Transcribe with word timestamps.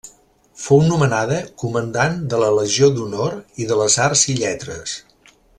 Fou 0.61 0.79
nomenada 0.85 1.37
comandant 1.65 2.17
de 2.33 2.41
la 2.45 2.49
Legió 2.63 2.91
d'Honor 2.97 3.39
i 3.65 3.71
de 3.73 3.81
les 3.85 4.03
Arts 4.11 4.29
i 4.35 4.39
Lletres. 4.43 5.01